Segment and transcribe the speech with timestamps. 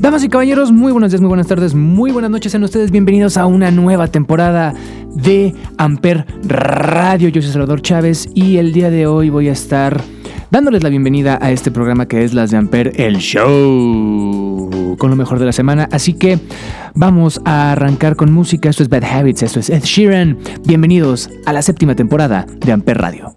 [0.00, 2.52] Damas y caballeros, muy buenos días, muy buenas tardes, muy buenas noches.
[2.52, 4.72] Sean ustedes bienvenidos a una nueva temporada
[5.14, 7.28] de Amper Radio.
[7.28, 10.00] Yo soy Salvador Chávez y el día de hoy voy a estar
[10.50, 15.16] dándoles la bienvenida a este programa que es Las de Amper, el show, con lo
[15.16, 15.86] mejor de la semana.
[15.92, 16.38] Así que
[16.94, 18.70] vamos a arrancar con música.
[18.70, 20.38] Esto es Bad Habits, esto es Ed Sheeran.
[20.64, 23.36] Bienvenidos a la séptima temporada de Amper Radio.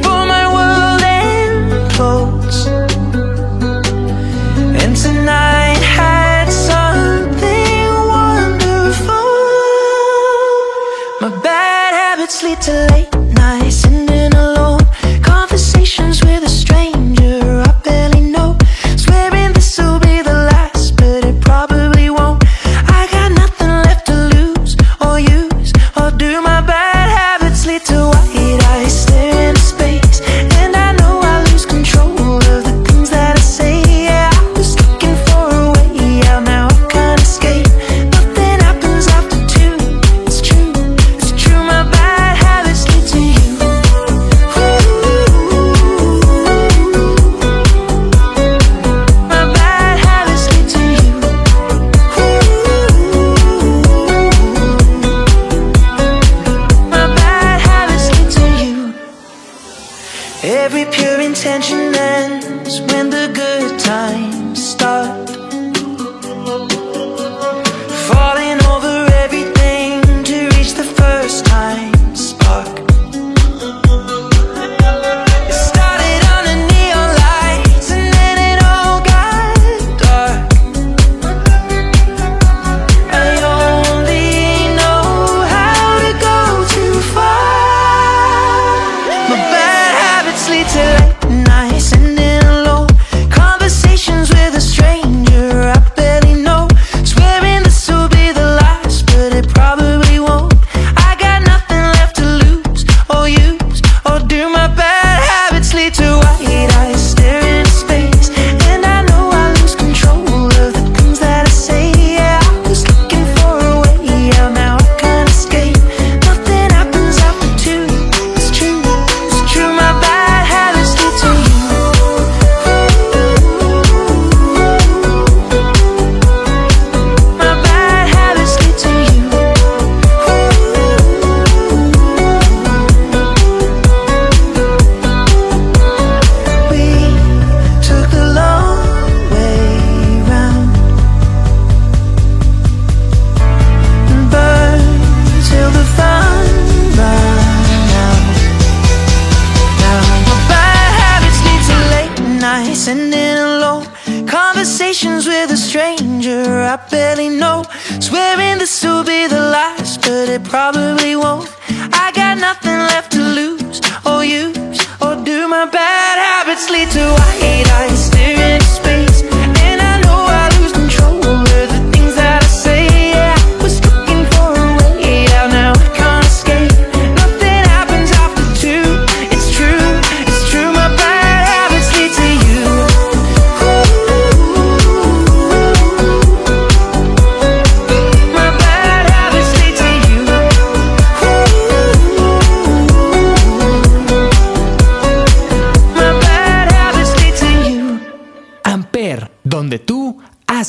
[12.41, 13.20] bad habits lead to late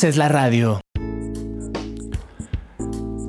[0.03, 0.81] haces la radio.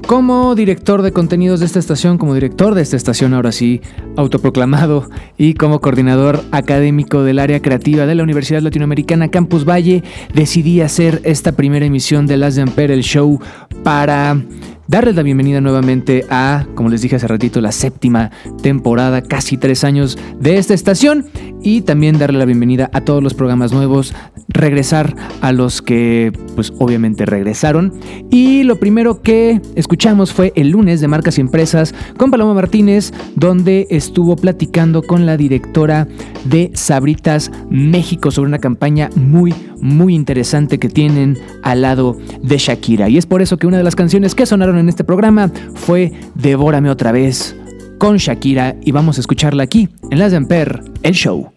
[0.07, 3.81] Como director de contenidos de esta estación, como director de esta estación ahora sí,
[4.17, 10.03] autoproclamado, y como coordinador académico del área creativa de la Universidad Latinoamericana Campus Valle,
[10.33, 13.39] decidí hacer esta primera emisión de Las de Ampere, el show,
[13.83, 14.41] para
[14.87, 18.31] darles la bienvenida nuevamente a, como les dije hace ratito, la séptima
[18.61, 21.27] temporada, casi tres años de esta estación
[21.61, 24.13] y también darle la bienvenida a todos los programas nuevos,
[24.53, 27.94] regresar a los que pues obviamente regresaron
[28.29, 33.11] y lo primero que escuchamos fue el lunes de Marcas y Empresas con Paloma Martínez
[33.35, 36.07] donde estuvo platicando con la directora
[36.45, 43.09] de Sabritas México sobre una campaña muy muy interesante que tienen al lado de Shakira
[43.09, 46.13] y es por eso que una de las canciones que sonaron en este programa fue
[46.35, 47.55] Devórame otra vez
[47.97, 51.52] con Shakira y vamos a escucharla aquí en Las el show.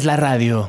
[0.00, 0.68] Haces la radio.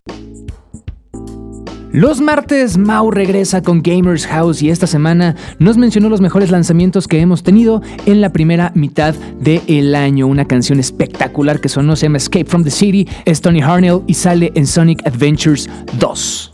[1.93, 7.07] Los martes Mau regresa con Gamers House y esta semana nos mencionó los mejores lanzamientos
[7.07, 10.27] que hemos tenido en la primera mitad del año.
[10.27, 14.13] Una canción espectacular que sonó se llama Escape from the City, es Tony Harnell y
[14.13, 15.69] sale en Sonic Adventures
[15.99, 16.50] 2.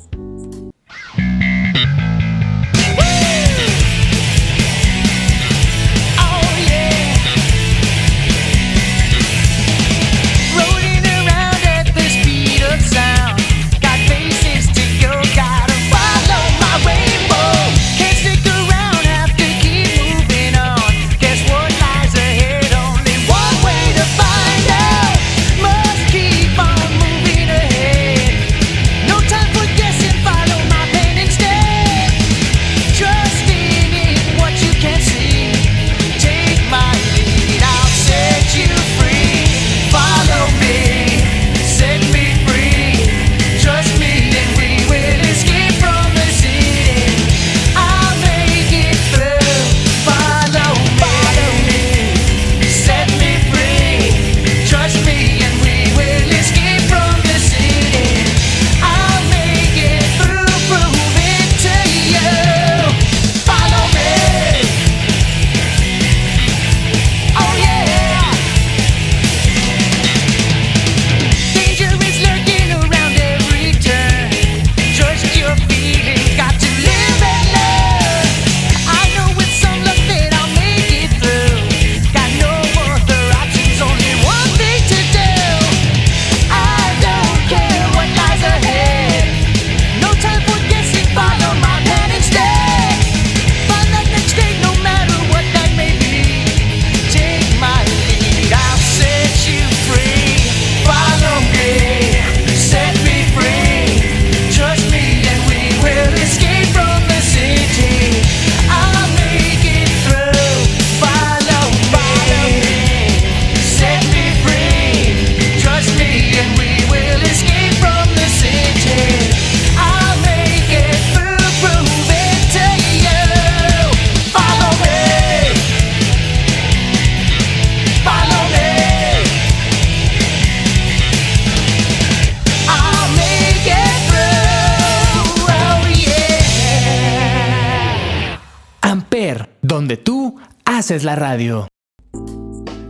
[140.88, 141.68] Haces la radio.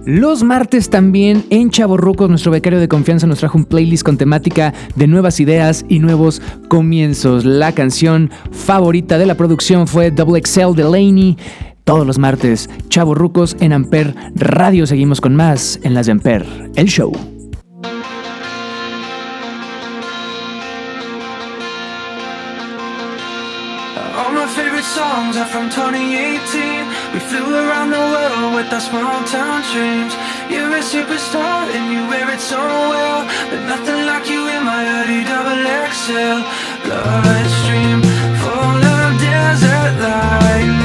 [0.05, 4.71] Los martes también en Chaborrucos, nuestro becario de confianza nos trajo un playlist con temática
[4.95, 6.39] de nuevas ideas y nuevos
[6.69, 7.43] comienzos.
[7.43, 11.37] La canción favorita de la producción fue Double XL de Laney.
[11.85, 14.85] Todos los martes, Chaborrucos en Amper Radio.
[14.85, 17.11] Seguimos con más en las de Amper, el show.
[24.15, 26.86] All my favorite songs are from 2018.
[27.17, 30.13] We flew around the world with our small town dreams.
[30.53, 33.25] You're a superstar and you wear it so well.
[33.49, 35.65] But nothing like you in my early double
[35.97, 36.45] XL
[36.85, 38.03] Bloodstream
[38.37, 40.76] full of desert light.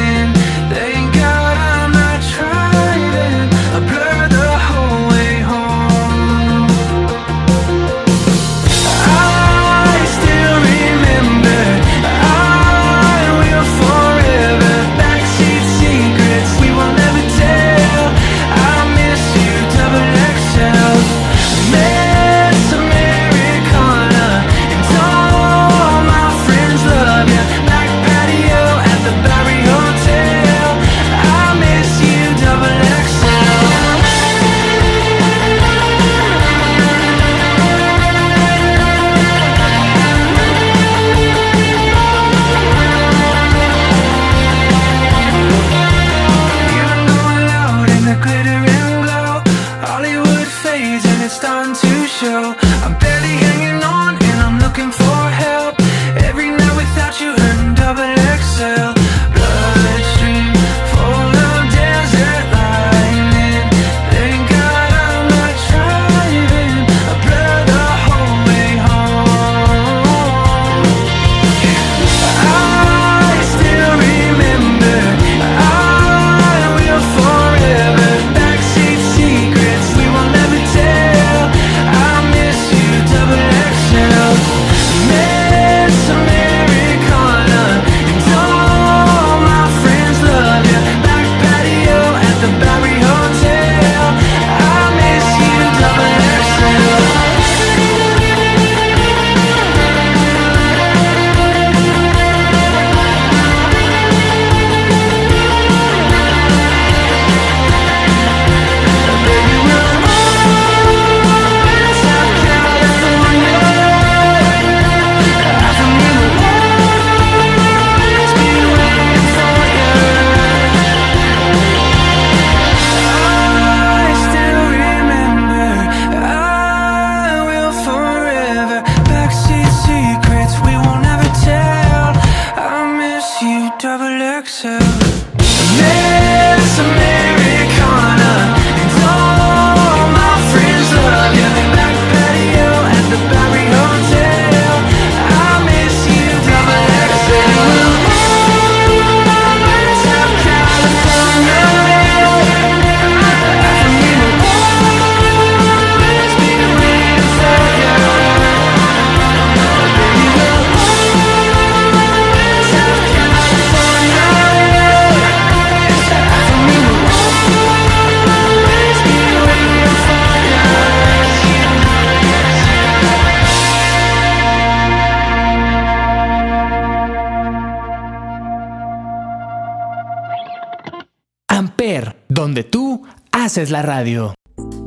[183.56, 184.34] Es la radio.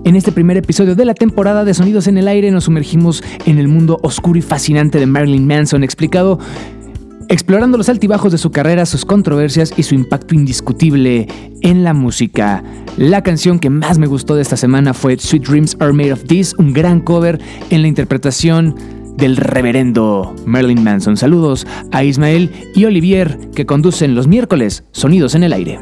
[0.05, 3.59] En este primer episodio de la temporada de Sonidos en el Aire nos sumergimos en
[3.59, 6.39] el mundo oscuro y fascinante de Marilyn Manson, explicado
[7.27, 11.27] explorando los altibajos de su carrera, sus controversias y su impacto indiscutible
[11.61, 12.63] en la música.
[12.97, 16.23] La canción que más me gustó de esta semana fue Sweet Dreams Are Made of
[16.23, 18.75] This, un gran cover en la interpretación
[19.15, 21.17] del reverendo Marilyn Manson.
[21.17, 25.79] Saludos a Ismael y Olivier que conducen los miércoles Sonidos en el Aire.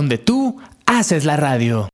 [0.00, 1.90] Donde tú haces la radio.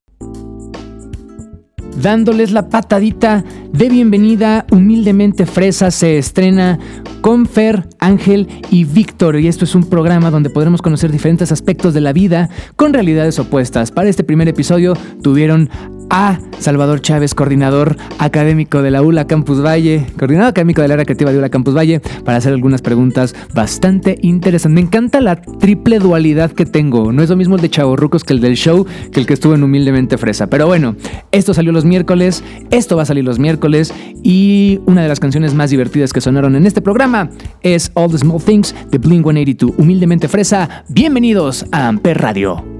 [2.00, 3.42] Dándoles la patadita
[3.72, 6.78] de bienvenida, humildemente Fresa se estrena
[7.26, 9.40] con Fer, Ángel y Víctor.
[9.40, 13.40] Y esto es un programa donde podremos conocer diferentes aspectos de la vida con realidades
[13.40, 13.90] opuestas.
[13.90, 15.68] Para este primer episodio tuvieron
[16.08, 21.32] a Salvador Chávez, coordinador académico de la ULA Campus Valle, coordinador académico del área creativa
[21.32, 24.74] de ULA Campus Valle, para hacer algunas preguntas bastante interesantes.
[24.74, 27.12] Me encanta la triple dualidad que tengo.
[27.12, 29.56] No es lo mismo el de Chavorrucos que el del show, que el que estuvo
[29.56, 30.46] en Humildemente Fresa.
[30.46, 30.94] Pero bueno,
[31.32, 35.54] esto salió los miércoles, esto va a salir los miércoles y una de las canciones
[35.54, 37.15] más divertidas que sonaron en este programa
[37.62, 39.72] es All the Small Things de Blink 182.
[39.78, 42.75] Humildemente Fresa, bienvenidos a Amper Radio.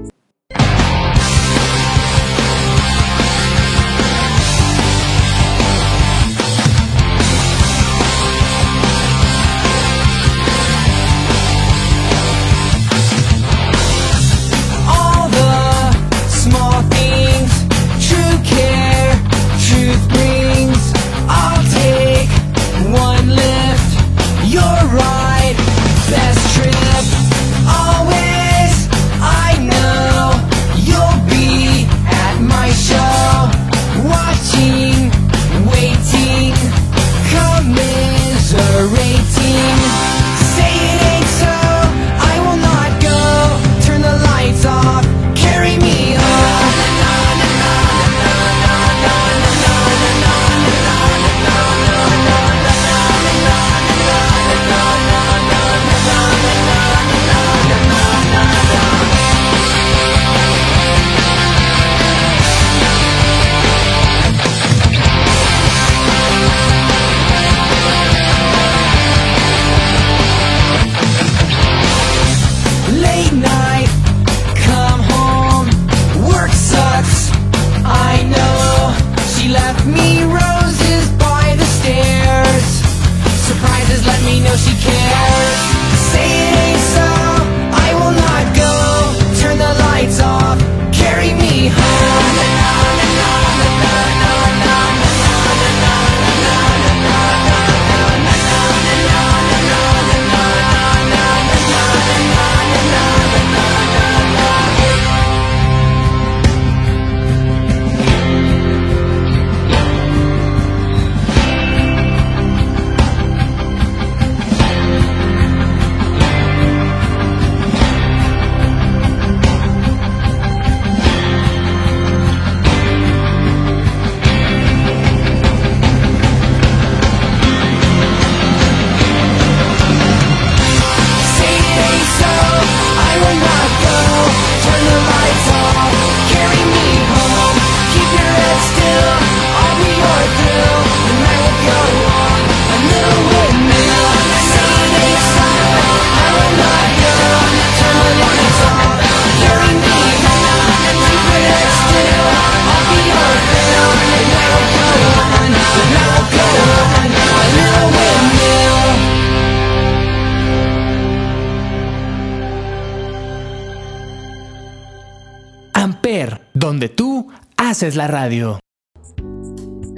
[167.77, 168.59] Haces la radio.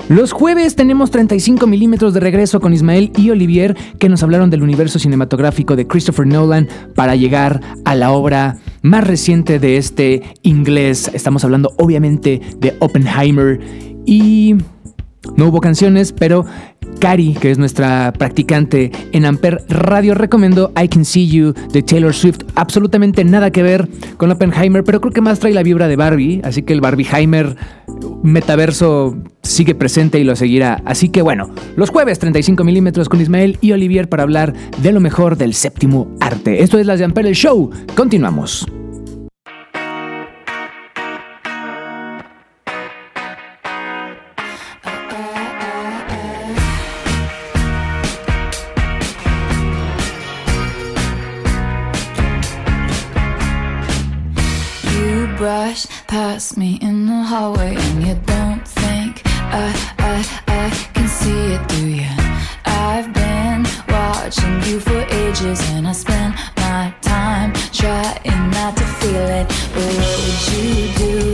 [0.10, 4.64] Los jueves tenemos 35 milímetros de regreso con Ismael y Olivier que nos hablaron del
[4.64, 11.10] universo cinematográfico de Christopher Nolan para llegar a la obra más reciente de este inglés.
[11.14, 13.62] Estamos hablando obviamente de Oppenheimer
[14.06, 14.58] y
[15.36, 16.46] no hubo canciones, pero
[17.00, 22.14] Cari, que es nuestra practicante en Amper Radio, recomendó I Can See You de Taylor
[22.14, 22.42] Swift.
[22.56, 23.88] Absolutamente nada que ver
[24.18, 27.56] con Oppenheimer, pero creo que más trae la vibra de Barbie, así que el Barbieheimer
[28.24, 30.82] metaverso sigue presente y lo seguirá.
[30.86, 35.00] Así que bueno, los jueves 35 milímetros con Ismael y Olivier para hablar de lo
[35.00, 36.64] mejor del séptimo arte.
[36.64, 37.70] Esto es Las de Amper el Show.
[37.96, 38.66] Continuamos.
[56.10, 59.70] Past me in the hallway and you don't think I,
[60.00, 62.10] I, I can see it, do you?
[62.66, 69.28] I've been watching you for ages and I spend my time trying not to feel
[69.40, 69.48] it.
[69.74, 71.29] But what would you do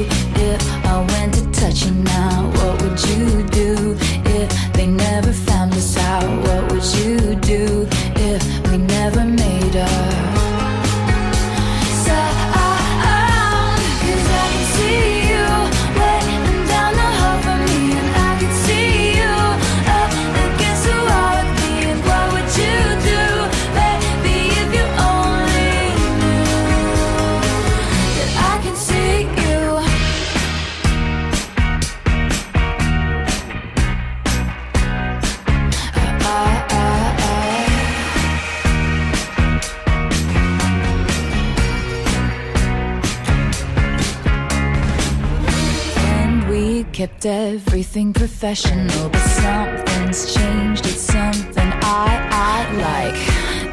[47.96, 50.86] everything professional, but something's changed.
[50.86, 53.16] It's something I I like.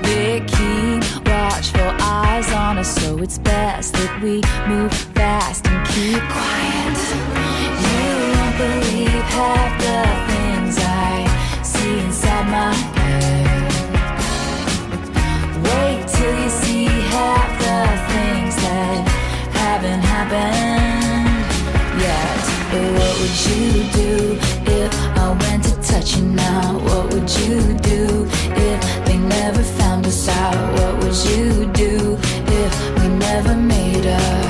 [0.05, 6.23] They keep watchful eyes on us, so it's best that we move fast and keep
[6.37, 6.99] quiet.
[7.85, 8.03] You
[8.35, 11.27] won't believe half the things I
[11.65, 13.73] see inside my head.
[15.67, 17.81] Wait till you see half the
[18.13, 19.03] things that
[19.63, 21.43] haven't happened
[22.01, 22.43] yet.
[22.73, 24.12] What would you do
[26.03, 26.79] now?
[26.79, 30.73] What would you do if they never found us out?
[30.75, 34.42] What would you do if we never made up?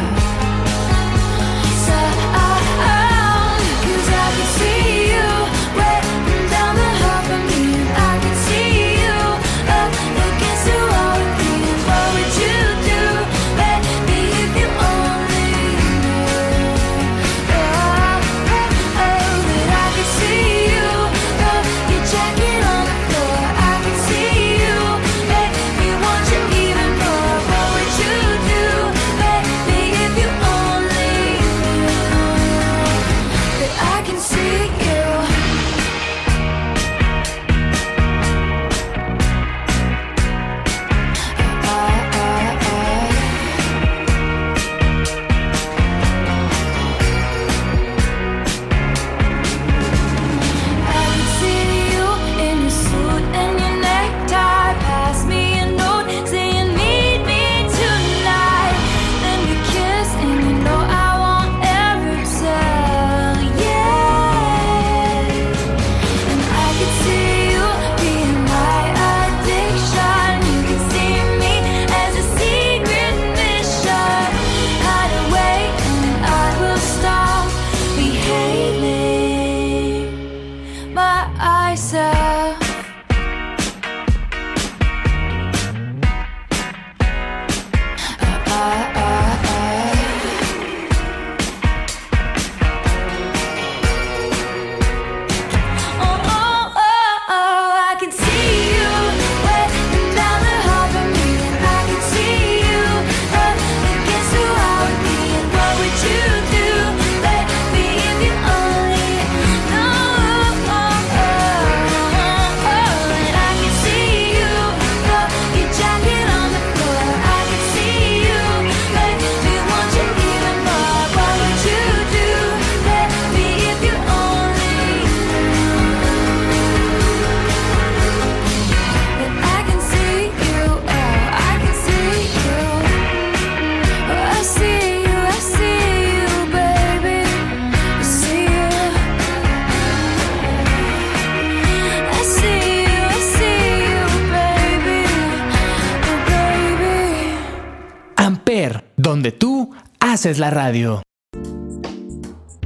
[150.23, 151.03] Haces la radio.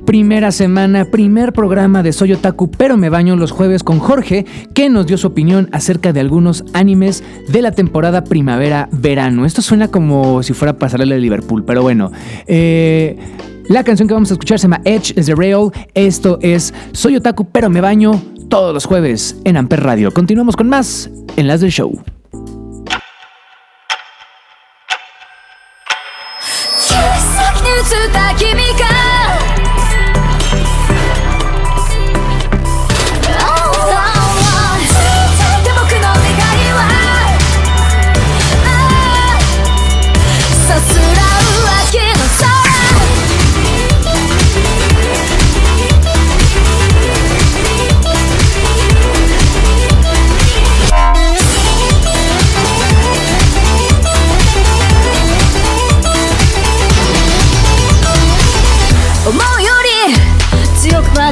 [0.05, 4.90] Primera semana, primer programa de Soy Otaku, pero me baño los jueves con Jorge, que
[4.90, 9.47] nos dio su opinión acerca de algunos animes de la temporada primavera-verano.
[9.47, 12.12] Esto suena como si fuera pasarle a Liverpool, pero bueno.
[12.47, 13.16] eh,
[13.71, 15.71] la canción que vamos a escuchar se llama Edge is the Rail.
[15.95, 20.12] Esto es Soy Otaku, pero me baño todos los jueves en Amper Radio.
[20.12, 21.99] Continuamos con más en las del show.
[27.87, 29.15] 映った君が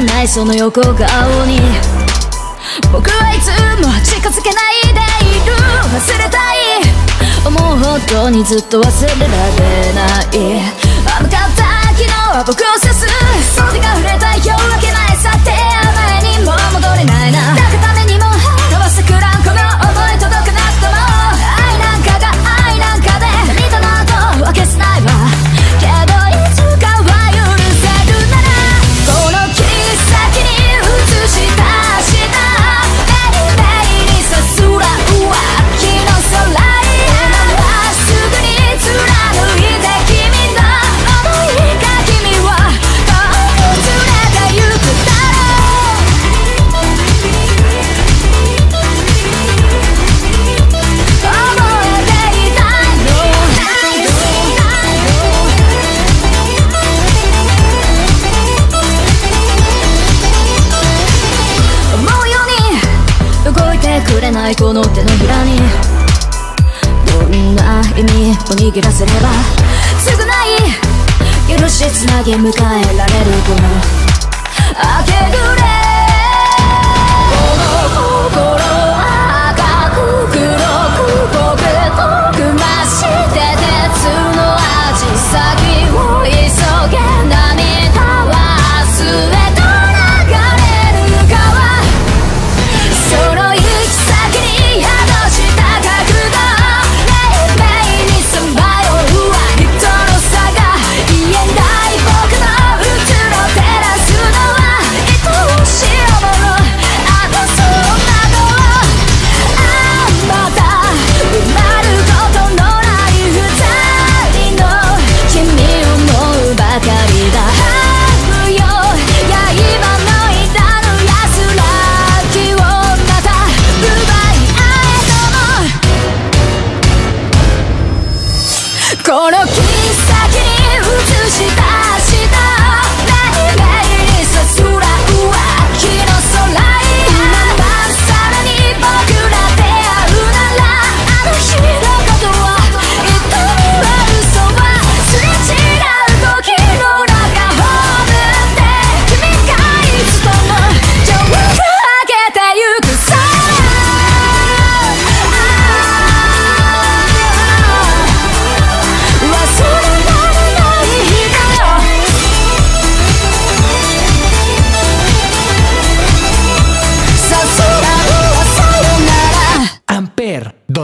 [0.00, 0.94] ないその横顔
[1.46, 1.60] に
[2.92, 3.48] 僕はいつ
[3.84, 5.52] も近づけないでいる。
[5.54, 6.56] 忘れたい。
[7.46, 10.62] 思うほどにずっと忘れられない。
[11.06, 13.06] 甘かった昨日は僕を指す
[13.54, 15.16] 袖が触れた夜明けない。
[15.16, 15.52] さて
[15.94, 17.32] 前にも戻れない。
[17.32, 17.63] な
[64.88, 65.94] 手のひらに。
[67.14, 69.28] どんな意味を握らせれば
[70.02, 70.12] 償
[71.56, 72.52] い許しつなぎ迎え
[72.96, 73.58] られるこの
[74.74, 75.53] 明け暮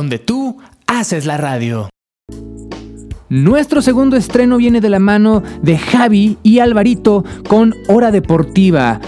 [0.00, 1.90] donde tú haces la radio.
[3.28, 8.98] Nuestro segundo estreno viene de la mano de Javi y Alvarito con Hora Deportiva.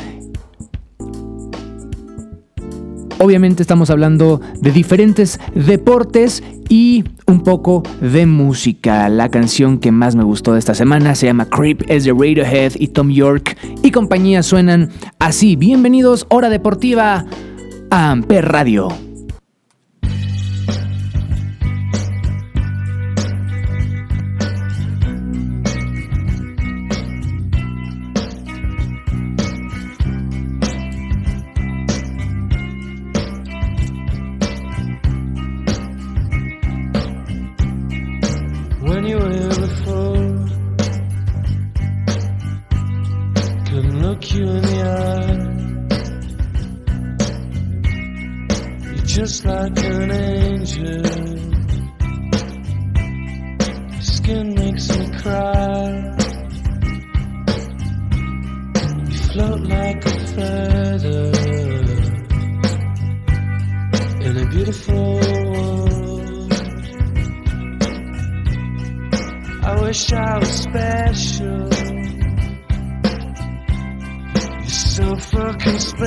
[3.19, 9.09] Obviamente estamos hablando de diferentes deportes y un poco de música.
[9.09, 12.75] La canción que más me gustó de esta semana se llama Creep es de Radiohead
[12.79, 15.57] y Tom York y compañía suenan así.
[15.57, 17.25] Bienvenidos Hora Deportiva
[17.89, 18.91] a Amper Radio.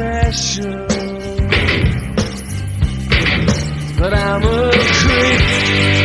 [0.06, 0.86] special.
[3.98, 6.05] But I'm a creep.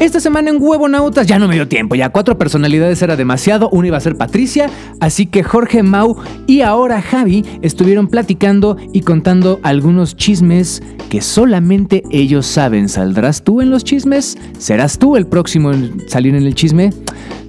[0.00, 3.88] Esta semana en Huevonautas ya no me dio tiempo, ya cuatro personalidades era demasiado, una
[3.88, 9.60] iba a ser Patricia, así que Jorge Mau y ahora Javi estuvieron platicando y contando
[9.62, 12.88] algunos chismes que solamente ellos saben.
[12.88, 14.38] ¿Saldrás tú en los chismes?
[14.58, 16.94] ¿Serás tú el próximo en salir en el chisme?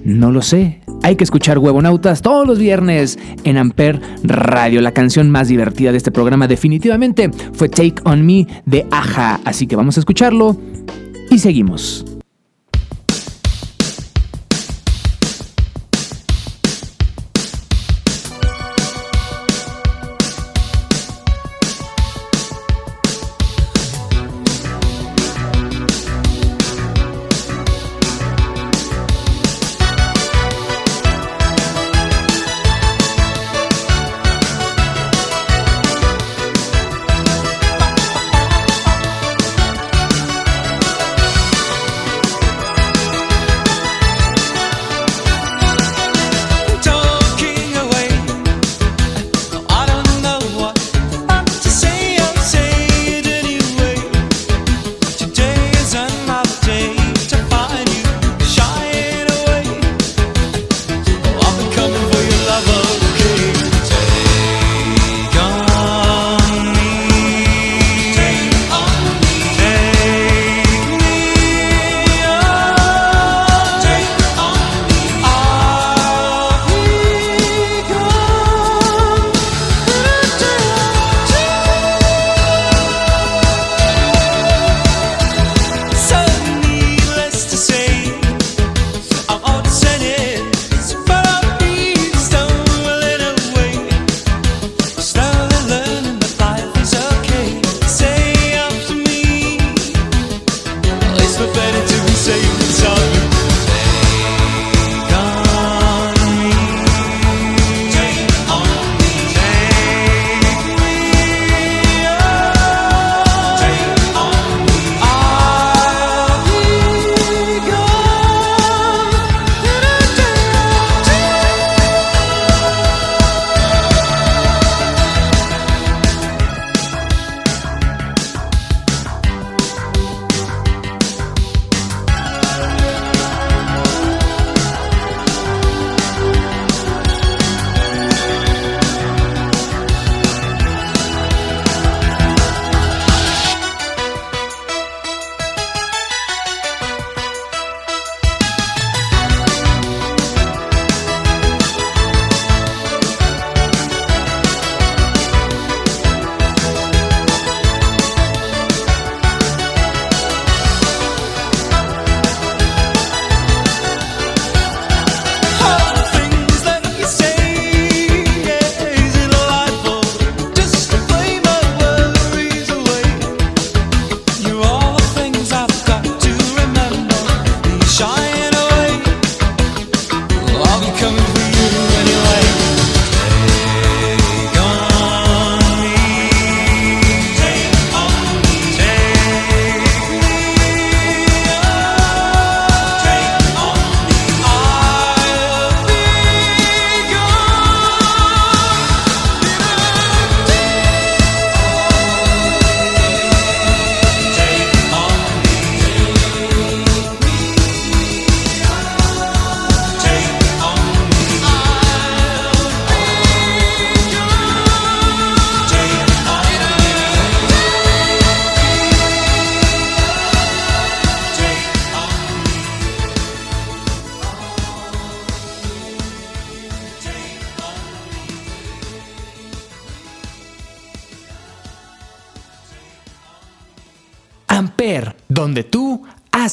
[0.04, 0.82] No lo sé.
[1.04, 4.82] Hay que escuchar Huevonautas todos los viernes en Amper Radio.
[4.82, 9.40] La canción más divertida de este programa definitivamente fue Take On Me de Aja.
[9.46, 10.54] Así que vamos a escucharlo
[11.30, 12.11] y seguimos.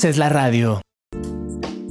[0.09, 0.81] es la radio.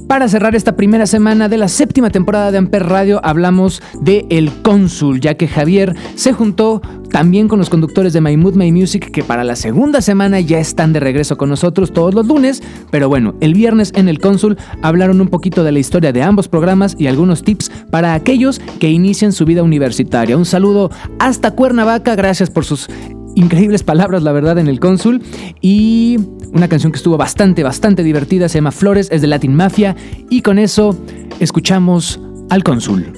[0.07, 4.51] Para cerrar esta primera semana de la séptima temporada de Amper Radio hablamos de El
[4.63, 9.11] Cónsul, ya que Javier se juntó también con los conductores de My Mood My Music
[9.11, 13.07] que para la segunda semana ya están de regreso con nosotros todos los lunes, pero
[13.07, 16.95] bueno, el viernes en El Cónsul hablaron un poquito de la historia de ambos programas
[16.97, 20.37] y algunos tips para aquellos que inician su vida universitaria.
[20.37, 20.89] Un saludo
[21.19, 22.89] hasta Cuernavaca, gracias por sus
[23.39, 25.21] increíbles palabras, la verdad, en el cónsul.
[25.61, 26.17] Y
[26.53, 29.95] una canción que estuvo bastante, bastante divertida, se llama Flores, es de Latin Mafia.
[30.29, 30.97] Y con eso
[31.39, 32.19] escuchamos
[32.49, 33.13] al cónsul.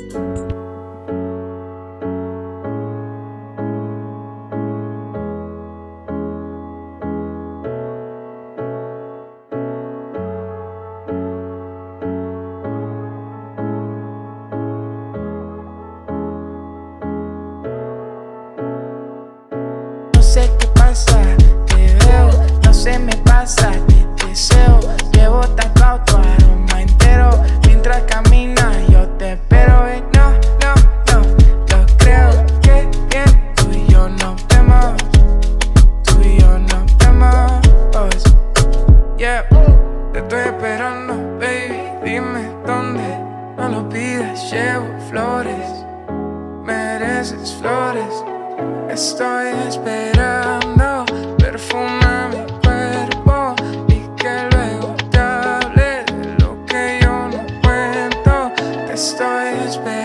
[59.02, 60.01] stars, baby.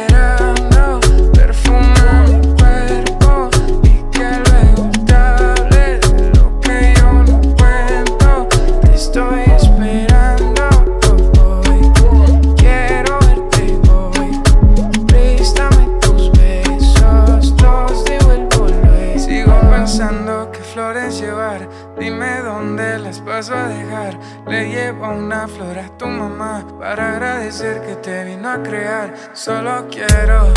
[29.47, 30.56] Solo quiero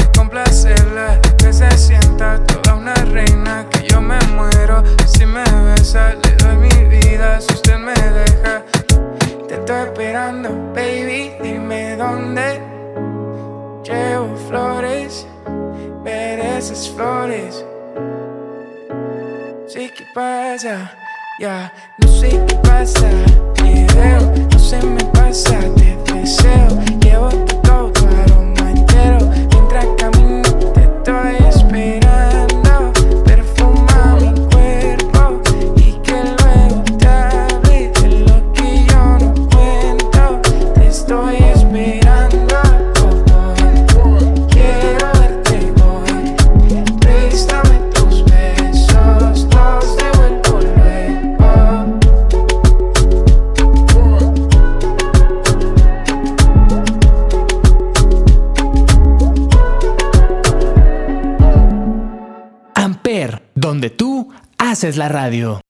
[64.70, 65.62] haces la radio.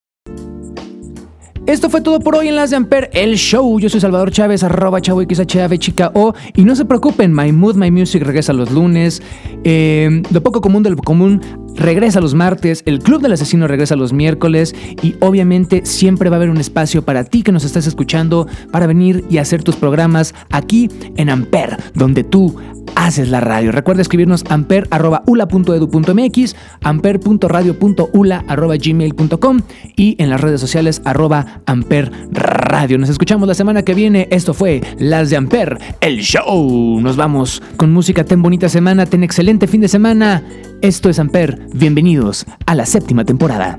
[1.66, 3.80] Esto fue todo por hoy en las de Amper, el show.
[3.80, 6.34] Yo soy Salvador Chávez, arroba chavo XHAV chica O.
[6.56, 9.22] Y no se preocupen, My Mood, My Music regresa los lunes.
[9.64, 11.42] Eh, lo poco común de lo común
[11.80, 12.84] regresa los martes.
[12.86, 14.76] El Club del Asesino regresa los miércoles.
[15.02, 18.88] Y obviamente siempre va a haber un espacio para ti que nos estás escuchando para
[18.88, 22.56] venir y hacer tus programas aquí en Amper, donde tú
[22.96, 23.72] haces la radio.
[23.72, 29.62] Recuerda escribirnos amper.ula.edu.mx, amper.radio.ula.gmail.com
[29.96, 32.98] y en las redes sociales arroba amper radio.
[32.98, 34.28] Nos escuchamos la semana que viene.
[34.32, 37.00] Esto fue Las de Amper, el show.
[37.00, 38.26] Nos vamos con música.
[38.26, 40.44] Ten bonita semana, ten excelente fin de semana.
[40.82, 41.60] Esto es Amper.
[41.74, 43.78] Bienvenidos a la séptima temporada.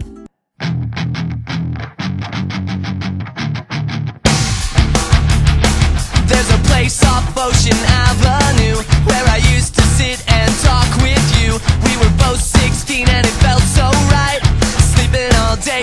[6.26, 11.52] There's a place off Ocean Avenue where I used to sit and talk with you.
[11.84, 14.42] We were both 16 and it felt so right.
[14.92, 15.82] Sleeping all day,